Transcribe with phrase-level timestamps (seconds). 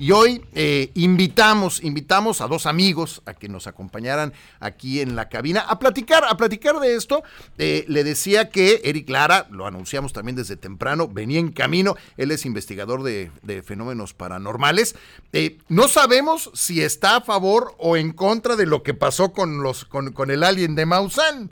[0.00, 5.28] Y hoy eh, invitamos, invitamos a dos amigos a que nos acompañaran aquí en la
[5.28, 7.22] cabina a platicar, a platicar de esto.
[7.58, 11.96] Eh, le decía que Eric Lara, lo anunciamos también desde temprano, venía en camino.
[12.16, 13.30] Él es investigador de,
[13.62, 14.96] fenómenos paranormales.
[15.34, 19.62] Eh, no sabemos si está a favor o en contra de lo que pasó con
[19.62, 21.50] los, con, con el alien de Maussan.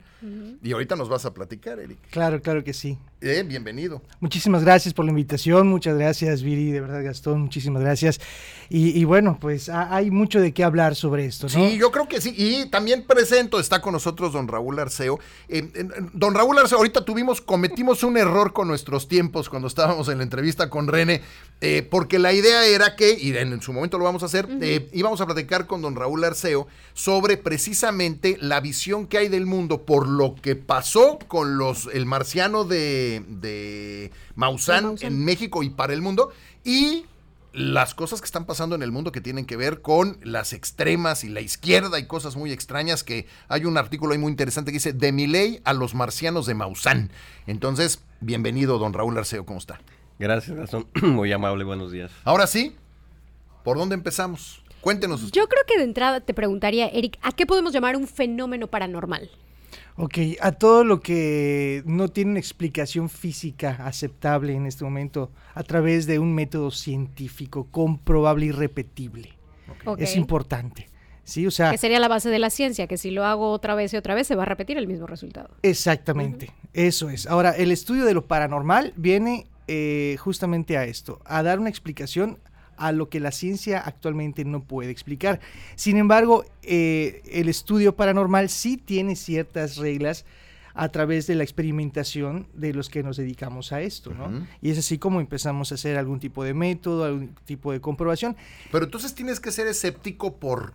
[0.61, 1.97] Y ahorita nos vas a platicar, Eric.
[2.11, 2.97] Claro, claro que sí.
[3.21, 4.01] Eh, bienvenido.
[4.21, 8.21] Muchísimas gracias por la invitación, muchas gracias Viri, de verdad Gastón, muchísimas gracias.
[8.71, 11.47] Y, bueno, pues hay mucho de qué hablar sobre esto.
[11.47, 11.49] ¿no?
[11.49, 12.35] Sí, yo creo que sí.
[12.37, 15.19] Y también presento, está con nosotros don Raúl Arceo.
[15.47, 15.71] Eh,
[16.13, 20.23] don Raúl Arceo, ahorita tuvimos, cometimos un error con nuestros tiempos cuando estábamos en la
[20.23, 21.23] entrevista con René,
[21.61, 24.47] eh, porque la idea era que, y en, su momento lo vamos a hacer,
[24.93, 29.81] íbamos a platicar con don Raúl Arceo sobre precisamente la visión que hay del mundo
[29.81, 35.93] por lo que pasó con los el marciano de, de Maussan en México y para
[35.93, 36.31] el mundo
[36.63, 37.05] y
[37.53, 41.23] las cosas que están pasando en el mundo que tienen que ver con las extremas
[41.23, 44.75] y la izquierda y cosas muy extrañas que hay un artículo ahí muy interesante que
[44.75, 47.11] dice de ley a los marcianos de Maussan.
[47.47, 49.79] Entonces, bienvenido don Raúl Arceo, ¿cómo está?
[50.19, 50.87] Gracias, Gastón.
[51.01, 52.11] Muy amable, buenos días.
[52.23, 52.75] Ahora sí,
[53.63, 54.63] ¿por dónde empezamos?
[54.81, 55.31] Cuéntenos.
[55.31, 59.29] Yo creo que de entrada te preguntaría, Eric, ¿a qué podemos llamar un fenómeno paranormal?
[59.95, 65.63] Ok, a todo lo que no tiene una explicación física aceptable en este momento a
[65.63, 69.33] través de un método científico comprobable y repetible.
[69.97, 70.87] Es importante.
[71.23, 73.75] Sí, o sea, que sería la base de la ciencia, que si lo hago otra
[73.75, 75.49] vez y otra vez se va a repetir el mismo resultado.
[75.61, 77.27] Exactamente, eso es.
[77.27, 82.39] Ahora, el estudio de lo paranormal viene eh, justamente a esto, a dar una explicación
[82.79, 85.39] a lo que la ciencia actualmente no puede explicar.
[85.75, 90.25] Sin embargo, eh, el estudio paranormal sí tiene ciertas reglas
[90.73, 94.47] a través de la experimentación de los que nos dedicamos a esto, ¿no?
[94.61, 98.37] Y es así como empezamos a hacer algún tipo de método, algún tipo de comprobación.
[98.71, 100.73] Pero entonces tienes que ser escéptico por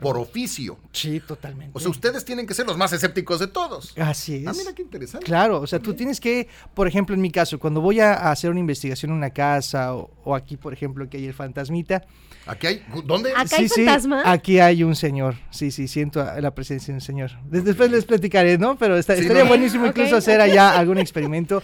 [0.00, 0.78] por oficio.
[0.92, 1.72] Sí, totalmente.
[1.74, 3.94] O sea, ustedes tienen que ser los más escépticos de todos.
[3.98, 4.46] Así es.
[4.46, 5.24] Ah, mira qué interesante.
[5.24, 8.50] Claro, o sea, tú tienes que, por ejemplo, en mi caso, cuando voy a hacer
[8.50, 12.04] una investigación en una casa o, aquí, por ejemplo, que hay el fantasmita.
[12.46, 12.86] ¿Aquí hay?
[13.04, 13.32] ¿Dónde?
[13.36, 14.22] ¿Acá hay fantasma?
[14.24, 15.36] aquí hay un señor.
[15.50, 17.30] Sí, sí, siento la presencia de un señor.
[17.50, 18.76] Después les platicaré, ¿no?
[18.78, 21.62] Pero estaría buenísimo incluso hacer allá algún experimento.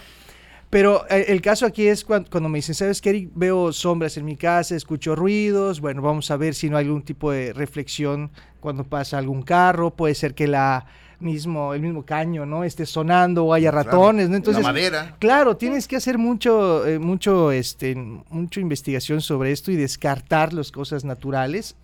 [0.74, 3.28] Pero eh, el caso aquí es cuando, me dicen, ¿sabes qué?
[3.32, 7.04] Veo sombras en mi casa, escucho ruidos, bueno, vamos a ver si no hay algún
[7.04, 10.84] tipo de reflexión cuando pasa algún carro, puede ser que la
[11.20, 12.64] mismo, el mismo caño, ¿no?
[12.64, 14.34] Esté sonando o haya ratones, ¿no?
[14.34, 15.16] Entonces, la madera.
[15.20, 20.72] Claro, tienes que hacer mucho, eh, mucho, este, mucha investigación sobre esto y descartar las
[20.72, 21.76] cosas naturales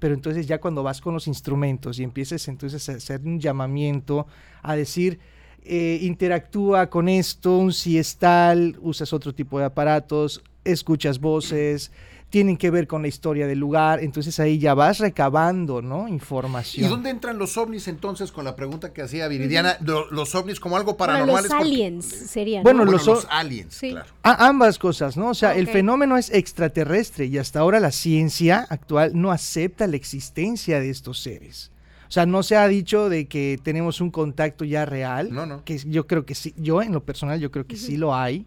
[0.00, 4.26] pero entonces ya cuando vas con los instrumentos y empieces entonces a hacer un llamamiento
[4.62, 5.18] a decir,
[5.64, 11.90] eh, interactúa con esto, un siestal, usas otro tipo de aparatos, escuchas voces,
[12.34, 16.08] tienen que ver con la historia del lugar, entonces ahí ya vas recabando, ¿no?
[16.08, 16.84] Información.
[16.84, 19.78] ¿Y dónde entran los ovnis entonces con la pregunta que hacía Viridiana?
[20.10, 21.44] Los ovnis como algo paranormal.
[21.44, 22.64] los aliens serían.
[22.64, 24.10] Bueno, los, aliens, claro.
[24.22, 25.28] ambas cosas, ¿no?
[25.28, 29.94] O sea, el fenómeno es extraterrestre y hasta ahora la ciencia actual no acepta la
[29.94, 31.70] existencia de estos seres.
[32.14, 35.34] O sea, no se ha dicho de que tenemos un contacto ya real.
[35.34, 35.64] No, no.
[35.64, 38.46] Que yo creo que sí, yo en lo personal yo creo que sí lo hay.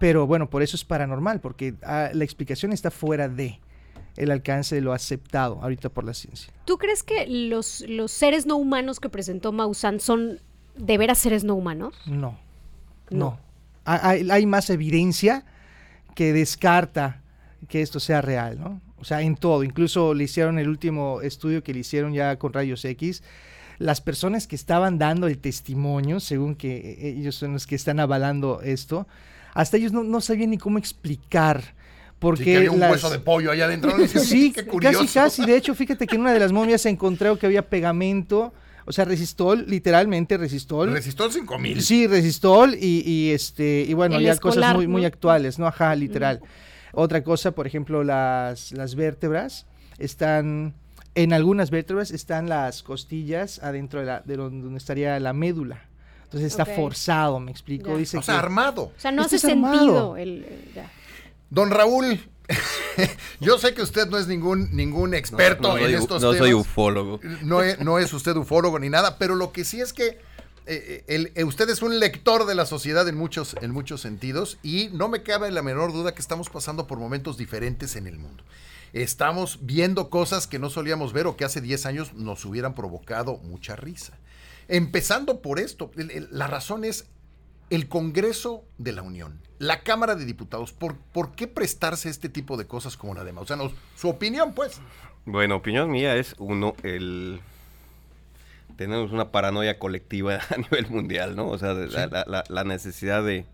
[0.00, 3.60] Pero bueno, por eso es paranormal, porque ah, la explicación está fuera de
[4.16, 6.52] el alcance de lo aceptado ahorita por la ciencia.
[6.64, 10.40] ¿Tú crees que los, los seres no humanos que presentó Maussan son
[10.76, 11.94] de veras seres no humanos?
[12.06, 12.36] No.
[13.08, 13.38] No.
[13.84, 15.44] Hay, hay más evidencia
[16.16, 17.22] que descarta
[17.68, 18.80] que esto sea real, ¿no?
[19.04, 19.64] O sea, en todo.
[19.64, 23.22] Incluso le hicieron el último estudio que le hicieron ya con rayos X.
[23.76, 28.00] Las personas que estaban dando el testimonio, según que eh, ellos son los que están
[28.00, 29.06] avalando esto,
[29.52, 31.74] hasta ellos no, sabían ni cómo explicar.
[32.18, 33.92] Porque sí, había un hueso de pollo allá adentro.
[34.08, 35.44] sí, casi, casi.
[35.44, 38.54] De hecho, fíjate que en una de las momias se encontró que había pegamento.
[38.86, 40.90] O sea, resistol, literalmente resistol.
[40.90, 41.82] Resistol 5000.
[41.82, 45.66] Sí, resistol y, este y bueno, ya cosas muy, muy actuales, ¿no?
[45.66, 46.40] Ajá, literal.
[46.96, 49.66] Otra cosa, por ejemplo, las, las vértebras
[49.98, 50.74] están,
[51.14, 55.88] en algunas vértebras están las costillas adentro de, la, de donde estaría la médula.
[56.24, 57.96] Entonces está forzado, me explico.
[57.96, 58.84] Dice o sea, armado.
[58.84, 60.16] O sea, no hace sentido.
[61.48, 62.18] Don Raúl,
[63.40, 66.22] yo sé que usted no es ningún, ningún experto en estos temas.
[66.22, 67.20] No soy ufólogo.
[67.42, 70.18] No es, no es usted ufólogo ni nada, pero lo que sí es que
[70.66, 74.58] eh, eh, eh, usted es un lector de la sociedad en muchos, en muchos sentidos
[74.62, 78.18] y no me cabe la menor duda que estamos pasando por momentos diferentes en el
[78.18, 78.44] mundo.
[78.94, 83.38] Estamos viendo cosas que no solíamos ver o que hace 10 años nos hubieran provocado
[83.38, 84.18] mucha risa.
[84.68, 85.90] Empezando por esto,
[86.30, 87.06] la razón es
[87.68, 92.56] el Congreso de la Unión, la Cámara de Diputados, ¿por, por qué prestarse este tipo
[92.56, 93.70] de cosas como la de Mausano?
[93.96, 94.80] Su opinión, pues.
[95.26, 97.40] Bueno, opinión mía es uno, el
[98.76, 101.48] tenemos una paranoia colectiva a nivel mundial, ¿no?
[101.48, 103.44] O sea, de- la, la- la- la necesidad de,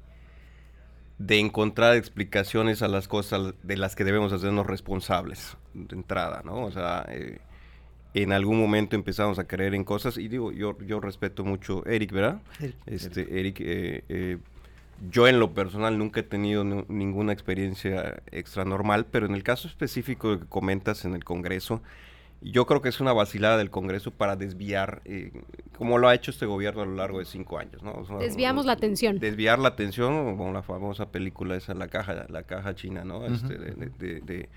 [1.18, 6.64] de encontrar explicaciones a las cosas de las que debemos hacernos responsables de entrada, ¿no?
[6.64, 7.38] O sea, eh,
[8.14, 12.12] en algún momento empezamos a creer en cosas y digo, yo, yo respeto mucho Eric,
[12.12, 12.40] ¿verdad?
[12.60, 12.76] Eric.
[12.86, 14.38] Este, Eric, eh, eh,
[15.10, 19.68] yo en lo personal nunca he tenido ninguna experiencia extra normal, pero en el caso
[19.68, 21.82] específico que comentas en el Congreso,
[22.42, 25.32] yo creo que es una vacilada del Congreso para desviar, eh,
[25.76, 27.92] como lo ha hecho este gobierno a lo largo de cinco años, ¿no?
[27.92, 29.18] O sea, Desviamos la atención.
[29.18, 33.26] Desviar la atención, como la famosa película esa, la caja, la caja china, ¿no?
[33.26, 34.48] Este, de, de- de- de-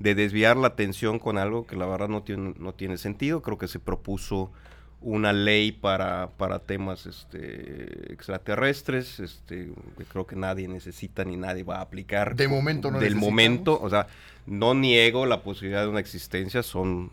[0.00, 3.42] de desviar la atención con algo que la verdad no tiene, no tiene sentido.
[3.42, 4.52] Creo que se propuso
[5.00, 11.62] una ley para, para temas este, extraterrestres, este, que creo que nadie necesita ni nadie
[11.64, 12.36] va a aplicar.
[12.36, 14.06] De momento no Del momento, o sea,
[14.46, 17.10] no niego la posibilidad de una existencia, son,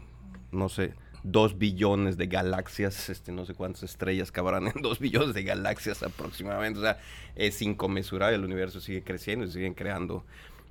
[0.55, 0.93] no sé,
[1.23, 6.03] dos billones de galaxias, este, no sé cuántas estrellas cabrán en dos billones de galaxias
[6.03, 6.99] aproximadamente, o sea,
[7.35, 10.23] es inconmensurable, el universo sigue creciendo y siguen creando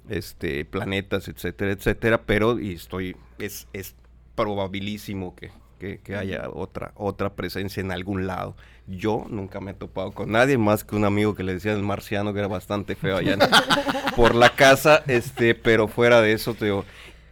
[0.08, 3.94] este planetas, etcétera, etcétera, pero y estoy, es, es
[4.34, 8.56] probabilísimo que, que- que haya otra, otra presencia en algún lado.
[8.86, 11.82] Yo nunca me he topado con nadie más que un amigo que le decían el
[11.82, 13.40] marciano, que era bastante feo allá en-
[14.14, 16.84] por la casa, este, pero fuera de eso te digo,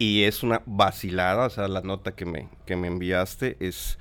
[0.03, 3.97] y es una vacilada, o sea, la nota que me, que me enviaste es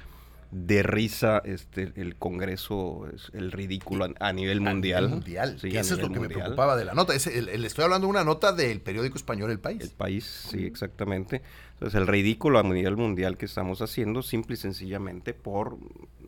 [0.51, 5.09] de risa este el Congreso, es el ridículo a, a nivel mundial.
[5.09, 5.59] mundial.
[5.61, 6.41] Sí, que a eso es lo nivel que me mundial.
[6.43, 7.15] preocupaba de la nota.
[7.15, 9.81] Es el- el- estoy hablando de una nota del periódico español El País.
[9.83, 11.41] El país, sí, exactamente.
[11.75, 15.79] Entonces, el ridículo a nivel mundial que estamos haciendo, simple y sencillamente por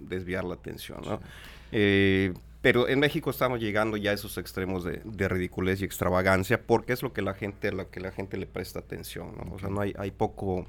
[0.01, 1.21] desviar la atención, ¿no?
[1.71, 2.33] Eh,
[2.65, 6.95] pero en México estamos llegando ya a esos extremos de, de ridiculez y extravagancia, porque
[6.95, 9.53] es lo que la gente, a lo que la gente le presta atención, ¿no?
[9.55, 10.67] O sea, no hay, hay poco,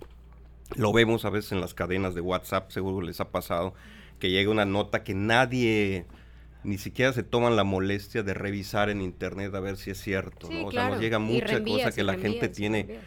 [0.75, 3.73] lo vemos a veces en las cadenas de WhatsApp, seguro les ha pasado,
[4.19, 6.05] que llega una nota que nadie
[6.65, 10.47] ni siquiera se toman la molestia de revisar en internet a ver si es cierto,
[10.47, 10.67] Sí, ¿no?
[10.67, 12.99] O sea, nos llega mucha reenvías, cosa que la gente reenvías, tiene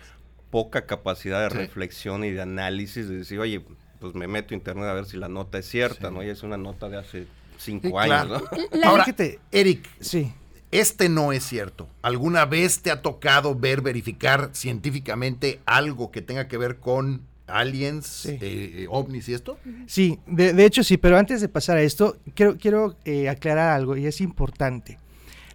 [0.50, 1.56] poca capacidad de Sí.
[1.58, 3.60] reflexión y de análisis, de decir, oye,
[4.00, 6.14] pues me meto a internet a ver si la nota es cierta, Sí.
[6.14, 6.22] ¿no?
[6.22, 7.26] Y es una nota de hace
[7.58, 8.44] cinco Sí, años, claro.
[8.72, 8.78] ¿no?
[8.78, 9.38] La- Ahora, Fíjate.
[9.52, 10.32] Eric, Sí.
[10.70, 11.88] este no es cierto.
[12.02, 18.06] ¿Alguna vez te ha tocado ver, verificar científicamente algo que tenga que ver con aliens,
[18.06, 18.30] Sí.
[18.32, 19.58] eh, eh, ovnis y esto?
[19.86, 23.70] Sí, de, de hecho sí, pero antes de pasar a esto, quiero, quiero eh, aclarar
[23.70, 24.98] algo y es importante.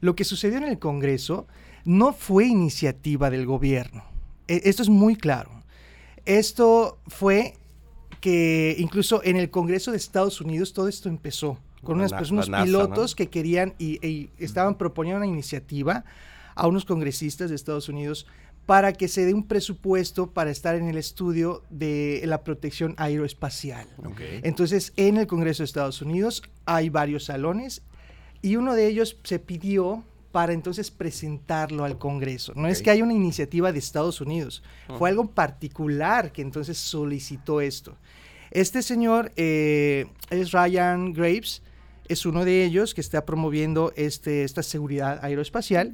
[0.01, 1.47] Lo que sucedió en el Congreso
[1.85, 4.03] no fue iniciativa del gobierno.
[4.47, 5.51] E- esto es muy claro.
[6.25, 7.53] Esto fue
[8.21, 13.11] que incluso en el Congreso de Estados Unidos todo esto empezó con unas NASA, pilotos
[13.11, 13.15] ¿no?
[13.15, 16.05] que querían y, y estaban proponiendo una iniciativa
[16.55, 18.25] a unos congresistas de Estados Unidos
[18.65, 23.87] para que se dé un presupuesto para estar en el estudio de la protección aeroespacial.
[24.41, 27.81] Entonces, en el Congreso de Estados Unidos hay varios salones
[28.41, 32.53] y uno de ellos se pidió para entonces presentarlo al Congreso.
[32.55, 34.63] No es que haya una iniciativa de Estados Unidos,
[34.97, 37.97] fue algo particular que entonces solicitó esto.
[38.49, 41.61] Este señor eh, es Ryan Graves,
[42.07, 45.93] es uno de ellos que está promoviendo este, esta seguridad aeroespacial,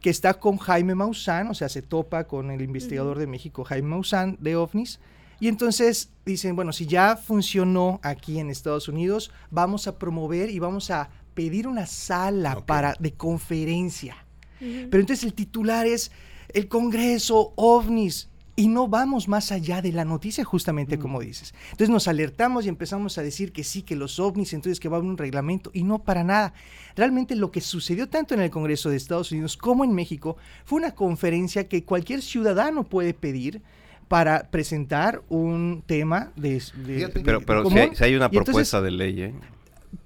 [0.00, 3.88] que está con Jaime Maussan, o sea, se topa con el investigador de México, Jaime
[3.88, 4.98] Maussan, de OVNIS.
[5.40, 10.58] Y entonces dicen, bueno, si ya funcionó aquí en Estados Unidos, vamos a promover y
[10.58, 14.16] vamos a pedir una sala para, de conferencia.
[14.58, 16.12] Pero entonces el titular es
[16.48, 18.28] el Congreso, ovnis.
[18.56, 21.54] Y no vamos más allá de la noticia, justamente como dices.
[21.70, 24.96] Entonces nos alertamos y empezamos a decir que sí, que los ovnis, entonces que va
[24.96, 26.52] a haber un reglamento, y no para nada.
[26.96, 30.78] Realmente lo que sucedió tanto en el Congreso de Estados Unidos como en México fue
[30.78, 33.62] una conferencia que cualquier ciudadano puede pedir
[34.08, 36.54] para presentar un tema de...
[36.54, 36.60] de-
[36.96, 37.18] Fíjate.
[37.20, 39.34] de- Pero, pero si, hay, si hay una Y entonces- propuesta de ley, ¿eh?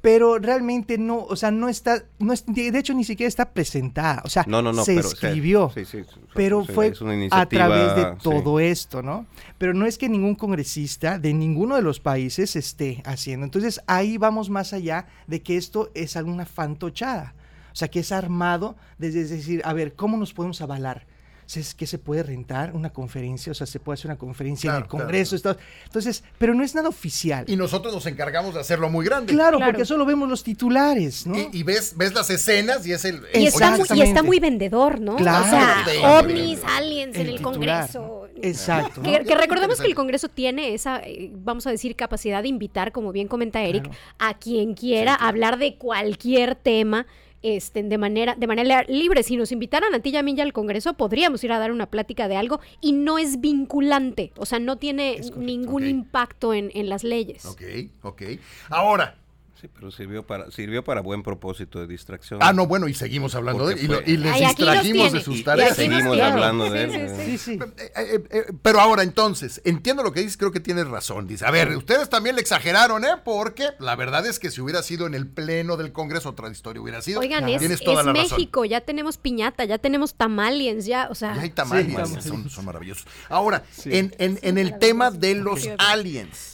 [0.01, 4.23] Pero realmente no, o sea, no está, no es- de hecho ni siquiera está presentada,
[4.25, 5.99] o sea, No, no, no, se pero, o sea, escribió, sí, sí,
[6.35, 6.87] pero fue
[7.35, 9.27] a través de todo esto, ¿no?
[9.59, 13.45] Pero no es que ningún congresista de ninguno de los países esté haciendo.
[13.45, 17.35] Entonces ahí vamos más allá de que esto es alguna fantochada,
[17.73, 21.07] o sea, que es armado desde decir, a ver, ¿cómo nos podemos avalar?
[21.55, 23.53] ¿Es que se puede rentar una conferencia?
[23.53, 25.37] O sea, se puede hacer una conferencia en el Congreso.
[25.85, 27.45] Entonces, pero no es nada oficial.
[27.49, 29.33] Y nosotros nos encargamos de hacerlo muy grande.
[29.33, 29.73] Claro, Claro.
[29.73, 31.39] porque solo vemos los titulares, ¿no?
[31.39, 33.23] Y, y ves, ves las escenas y es el...
[33.35, 35.17] Y el- está, muy, y está muy vendedor, ¿no?
[35.17, 35.45] Claro.
[35.45, 35.99] O sea, Sí.
[36.03, 37.89] ovnis, aliens en el titular.
[37.89, 38.29] Congreso.
[38.43, 39.01] Exacto.
[39.03, 39.11] ¿no?
[39.11, 42.91] Que, que recordemos que el Congreso tiene esa, eh, vamos a decir, capacidad de invitar,
[42.93, 43.99] como bien comenta Eric, Claro.
[44.19, 47.07] a quien quiera hablar de cualquier tema
[47.45, 49.23] este, de, manera, de manera libre.
[49.23, 51.71] Si nos invitaran a ti y a mí ya al Congreso, podríamos ir a dar
[51.71, 56.71] una plática de algo y no es vinculante, o sea, no tiene ningún impacto en,
[56.75, 57.45] en las leyes.
[57.45, 57.63] Ok,
[58.03, 58.23] ok.
[58.71, 59.19] Ahora,
[59.65, 62.39] Sí, pero sirvió para, sirvió para buen propósito de distracción.
[62.43, 63.85] ah, no, bueno, y seguimos hablando de él.
[63.85, 65.69] Y, lo- y les Ay, distrajimos de sus Y- y tareas.
[65.71, 66.91] nos Seguimos hablando de él.
[66.91, 67.25] Sí, sí, sí.
[67.25, 67.59] Sí, sí.
[67.79, 71.27] Eh, eh, eh, pero ahora entonces, entiendo lo que dices, creo que tienes razón.
[71.27, 73.09] Dice, a ver, ustedes también le exageraron, ¿eh?
[73.25, 76.83] Porque la verdad es que si hubiera sido en el pleno del Congreso, otra historia
[76.83, 77.21] hubiera sido.
[77.21, 78.37] Oigan, es, tienes toda es la razón.
[78.37, 82.23] México, ya tenemos piñata, ya tenemos tamaliens, ya, o sea, Y hay tamales.
[82.23, 83.07] son, son maravillosos.
[83.31, 83.89] Ahora, Sí.
[83.97, 86.54] en, en- en el tema de los aliens,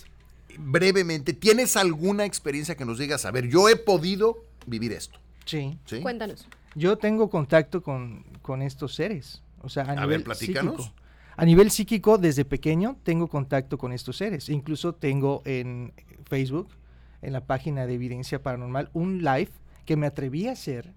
[0.62, 3.24] brevemente, ¿tienes alguna experiencia que nos digas?
[3.24, 5.18] A ver, yo he podido vivir esto.
[5.44, 5.78] Sí.
[5.86, 6.00] ¿sí?
[6.00, 6.46] cuéntanos.
[6.74, 9.42] Yo tengo contacto con, con estos seres.
[9.62, 10.76] O sea, a, A nivel ver, platícanos.
[10.76, 10.94] psíquico.
[11.36, 14.48] A nivel psíquico, desde pequeño, tengo contacto con estos seres.
[14.48, 15.92] Incluso tengo en
[16.28, 16.68] Facebook,
[17.22, 19.50] en la página de Evidencia Paranormal, un live
[19.86, 20.92] que me atreví a hacer,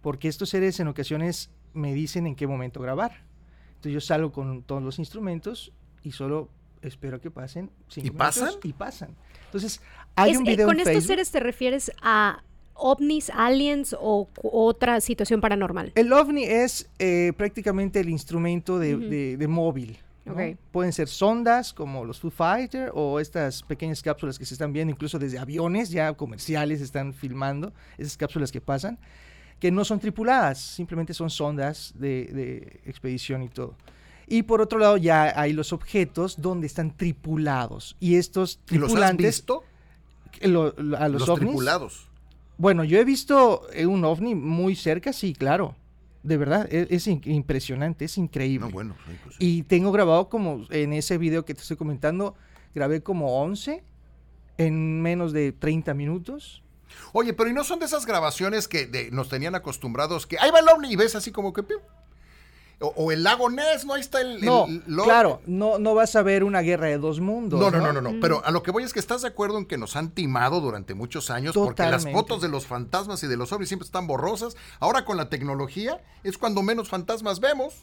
[0.00, 3.22] porque estos seres en ocasiones me dicen en qué momento grabar.
[3.68, 5.72] Entonces yo salgo con todos los instrumentos
[6.02, 6.48] y solo
[6.88, 8.54] espero que pasen cinco ¿Y minutos pasan?
[8.62, 9.10] Y pasan.
[9.46, 9.80] Entonces,
[10.14, 11.06] hay Es- un eh, video ¿Con en estos Facebook.
[11.08, 12.42] seres te refieres a
[12.74, 15.92] ovnis, aliens o otra situación paranormal?
[15.94, 19.04] El ovni es eh, prácticamente el instrumento de, Ujú.
[19.08, 19.98] de- de móvil.
[20.26, 20.32] ¿no?
[20.32, 20.56] Ok.
[20.72, 24.90] Pueden ser sondas como los Foo Fighter o estas pequeñas cápsulas que se están viendo
[24.92, 28.98] incluso desde aviones ya comerciales están filmando esas cápsulas que pasan
[29.60, 33.76] que no son tripuladas simplemente son sondas de, de expedición y todo
[34.26, 38.84] y por otro lado ya hay los objetos donde están tripulados y estos ¿Y los
[38.88, 39.64] has tripulantes visto?
[40.42, 42.08] lo- lo- a los, Los, ovnis tripulados.
[42.58, 45.76] bueno, yo he visto eh, un ovni muy cerca, sí, claro.
[46.22, 48.66] De verdad, e- es, in- impresionante, es increíble.
[48.66, 49.58] No, bueno, pues sí.
[49.58, 52.34] Y tengo grabado como en ese video que te estoy comentando,
[52.74, 53.84] grabé como 11
[54.58, 56.62] en menos de 30 minutos.
[57.12, 60.50] Oye, pero ¿y no son de esas grabaciones que de- nos tenían acostumbrados que ahí
[60.50, 61.62] va el ovni y ves así como que...
[62.78, 63.94] O, o el lago Ness, ¿no?
[63.94, 64.32] Ahí está el...
[64.36, 67.58] el- No, lo- claro, no, no vas a ver una guerra de dos mundos.
[67.58, 68.20] No, no, no, no, no.
[68.20, 70.60] Pero a lo que voy es que estás de acuerdo en que nos han timado
[70.60, 74.06] durante muchos años porque las fotos de los fantasmas y de los ovnis siempre están
[74.06, 74.56] borrosas.
[74.78, 77.74] Ahora con la tecnología es cuando menos fantasmas vemos.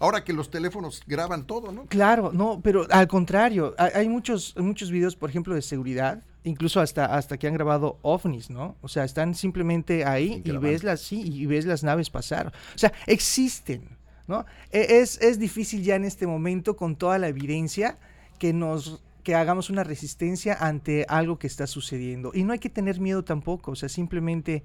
[0.00, 1.84] Ahora que los teléfonos graban todo, ¿no?
[1.84, 6.80] Claro, no, pero al contrario, hay, hay muchos, muchos videos, por ejemplo, de seguridad, incluso
[6.80, 8.76] hasta, hasta que han grabado ovnis, ¿no?
[8.80, 12.50] O sea, están simplemente ahí y ves las, sí, y ves las naves pasar.
[12.74, 13.98] O sea, existen,
[14.30, 14.46] ¿no?
[14.70, 17.98] E- Es, es difícil ya en este momento, con toda la evidencia,
[18.38, 22.30] que nos que hagamos una resistencia ante algo que está sucediendo.
[22.32, 24.62] Y no hay que tener miedo tampoco, o sea, simplemente,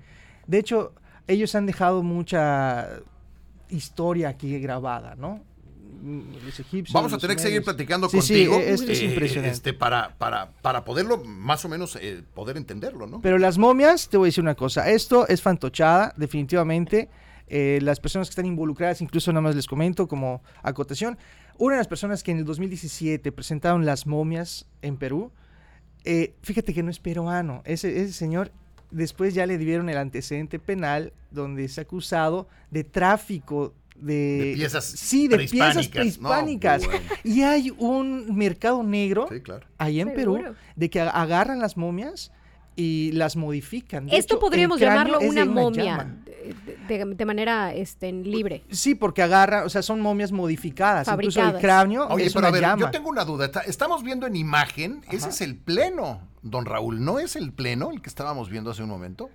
[0.48, 0.94] de hecho,
[1.28, 2.88] ellos han dejado mucha
[3.70, 5.44] historia aquí grabada, ¿no?
[6.46, 8.56] Los egipcios, Vamos a tener que seguir platicando Sí, contigo.
[8.56, 9.56] e- esto es eh, impresionante.
[9.56, 13.22] Este, para, para, para poderlo, más o menos, eh, poder entenderlo, ¿no?
[13.22, 17.10] Pero las momias, te voy a decir una cosa, esto es fantochada, definitivamente.
[17.48, 21.18] Eh, las personas que están involucradas, incluso nada más les comento como acotación,
[21.58, 25.32] una de las personas que en el 2017 presentaron las momias en Perú,
[26.04, 28.52] eh, fíjate que no es peruano, ese, ese señor
[28.92, 34.86] después ya le dieron el antecedente penal donde es acusado de tráfico de, De piezas
[34.86, 36.20] sí, de piezas prehispánicas.
[36.22, 36.86] No, prehispánicas.
[36.86, 37.02] bueno.
[37.24, 39.66] Y hay un mercado negro Sí, claro.
[39.78, 40.42] ahí en Perú
[40.76, 42.32] de que agarran las momias
[42.76, 44.08] y las modifican.
[44.08, 46.14] De Esto hecho, podríamos llamarlo una momia
[46.88, 48.64] de, de- de manera este, libre.
[48.70, 51.08] Sí, porque agarran, o sea, son momias modificadas.
[51.08, 52.82] Incluso el cráneo Oye, es pero una a ver, llama.
[52.86, 53.46] yo tengo una duda.
[53.46, 57.04] Está- Estamos viendo en imagen, ese es el pleno, don Raúl.
[57.04, 59.30] ¿No es el pleno el que estábamos viendo hace un momento?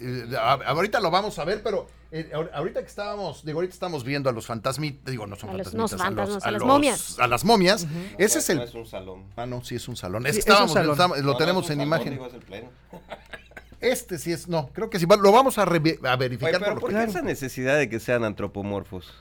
[0.00, 3.74] Eh, a- ahorita lo vamos a ver, pero eh, ahor- ahorita que estábamos, digo, ahorita
[3.74, 6.60] estamos viendo a los fantasmitas, digo, no son A los- fantasmitas, no, fantasmas, a las
[6.60, 7.18] los- momias.
[7.18, 7.86] A las momias.
[8.16, 8.68] Ese es No, el...
[8.68, 9.24] es un salón.
[9.36, 10.26] Ah, no, sí, es un salón.
[10.26, 11.08] Es Sí, que es un estábamos, salón.
[11.16, 12.12] lo No, no tenemos es un en salón, imagen.
[12.14, 12.70] digo, es el pleno.
[13.80, 15.06] Este sí es, no, creo que sí.
[15.06, 16.58] Lo vamos a, revi- a Oye, verificar.
[16.58, 19.12] pero por ¿por lo qué que- esa necesidad de que sean antropomorfos?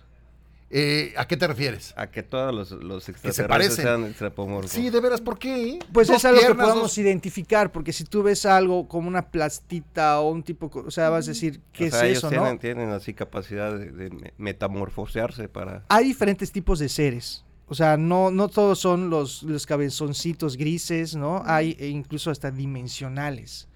[0.70, 1.94] Eh, ¿A qué te refieres?
[1.96, 4.72] A que todos los, los se extraterrestres sean antropomorfos.
[4.72, 5.80] Sí, de veras, ¿por qué?
[5.94, 9.08] Pues Dos es algo que piernas, podemos dos- identificar, porque si tú ves algo como
[9.08, 12.18] una plastita o un tipo, o sea, vas a decir, ¿qué o sea, es ellos
[12.18, 12.60] eso, tienen, no?
[12.60, 15.86] tienen así capacidad de, de me- metamorfosearse para...
[15.88, 17.46] Hay diferentes tipos de seres.
[17.70, 21.44] O sea, no, no todos son los, los cabezoncitos grises, ¿no?
[21.46, 23.68] Hay e incluso hasta dimensionales.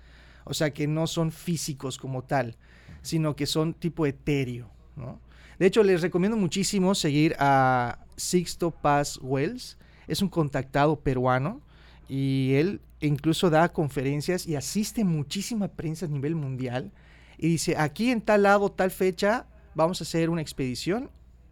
[0.45, 2.57] O sea, que no son físicos como tal,
[3.01, 5.19] sino que son tipo etéreo, ¿no?
[5.61, 9.77] De hecho, les recomiendo muchísimo seguir a Sixto Paz Wells.
[10.07, 11.61] Es un contactado peruano
[12.09, 16.91] y él incluso da conferencias y asiste muchísima prensa a nivel mundial.
[17.37, 21.11] Y dice, aquí en tal lado, tal fecha, vamos a hacer una expedición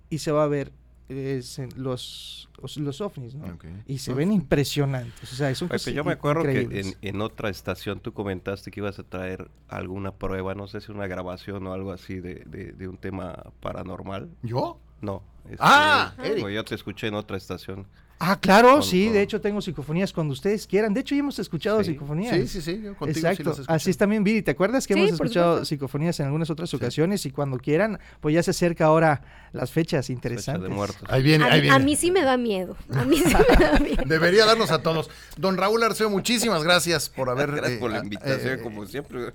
[0.10, 0.72] y se va a ver
[1.10, 3.46] es en los, os- los ovnis, ¿no?
[3.54, 3.66] Ok.
[3.88, 5.32] Y se ven impresionantes.
[5.34, 6.98] O sea, son Oye, yo me acuerdo que increíbles.
[7.01, 10.92] en, en otra estación tú comentaste que ibas a traer alguna prueba, no sé si
[10.92, 14.30] una grabación o algo así de, de- de un tema paranormal.
[14.44, 14.80] ¿Yo?
[15.01, 15.24] No.
[15.46, 16.50] este, Ah, como Eric.
[16.50, 17.88] yo te escuché en otra estación.
[18.22, 20.94] Ah, claro, Con- sí, con- de hecho tengo psicofonías cuando ustedes quieran.
[20.94, 21.92] De hecho, ya hemos escuchado Sí.
[21.92, 22.36] psicofonías.
[22.36, 22.82] Sí, sí, sí.
[22.84, 23.72] yo contigo sí Exacto, escucho.
[23.72, 24.42] así es también, Viri.
[24.42, 25.66] ¿Te acuerdas que Sí, hemos escuchado supuesto.
[25.66, 27.26] psicofonías en algunas otras ocasiones?
[27.26, 29.22] Y cuando quieran, pues ya se acerca ahora
[29.54, 30.64] las fechas Fecha interesantes.
[30.64, 31.02] de muertos.
[31.10, 31.76] Ahí viene, A, ahí mí- viene.
[31.76, 32.76] a mí sí me da miedo.
[32.94, 34.04] A mí sí me da miedo.
[34.06, 35.10] Debería darnos a todos.
[35.38, 37.52] Don Raúl Arceo, muchísimas gracias por haber.
[37.52, 39.28] Gracias eh, por la invitación, eh, como siempre.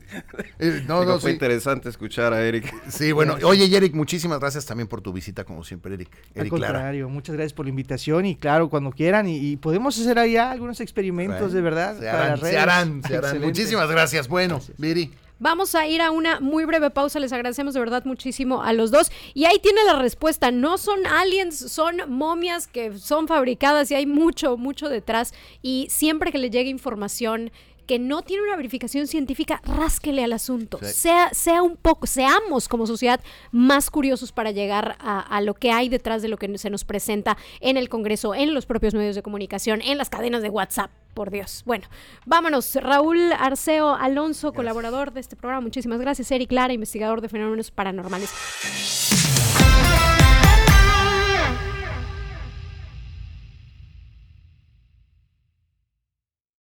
[0.58, 1.34] eh, no, Digo, no, fue sí.
[1.34, 2.72] interesante escuchar a Eric.
[2.90, 3.36] Sí, bueno.
[3.44, 6.10] Oye, Eric, muchísimas gracias también por tu visita, como siempre, Eric.
[6.34, 6.72] Al Eric Lara.
[6.74, 10.50] contrario, muchas gracias por la invitación y claro, cuando quieran y, y podemos hacer allá
[10.50, 11.96] algunos experimentos de verdad.
[11.96, 13.24] Se para harán, se harán, se harán.
[13.30, 13.46] Excelente.
[13.46, 14.26] Muchísimas gracias.
[14.26, 15.12] Bueno, Viri.
[15.38, 17.20] Vamos a ir a una muy breve pausa.
[17.20, 19.12] Les agradecemos de verdad muchísimo a los dos.
[19.32, 20.50] Y ahí tiene la respuesta.
[20.50, 25.34] No son aliens, son momias que son fabricadas y hay mucho, mucho detrás.
[25.62, 27.52] Y siempre que le llegue información
[27.86, 30.78] que no tiene una verificación científica, rásquele al asunto.
[30.82, 30.92] Sí.
[30.92, 33.20] Sea, sea un poco, seamos como sociedad
[33.52, 36.84] más curiosos para llegar a, a lo que hay detrás de lo que se nos
[36.84, 40.90] presenta en el Congreso, en los propios medios de comunicación, en las cadenas de WhatsApp.
[41.14, 41.62] Por Dios.
[41.64, 41.86] Bueno,
[42.26, 42.74] vámonos.
[42.74, 45.60] Raúl Arceo Alonso, colaborador de este programa.
[45.60, 46.28] Muchísimas gracias.
[46.32, 49.23] Eric Lara, investigador de fenómenos paranormales.